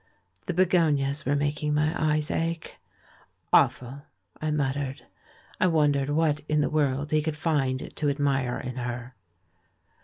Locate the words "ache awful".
2.31-4.01